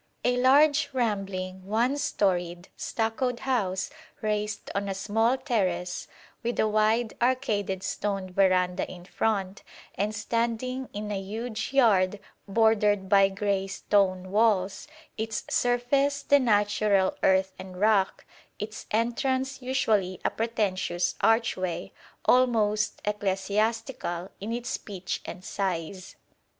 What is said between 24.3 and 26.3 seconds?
in its pitch and size.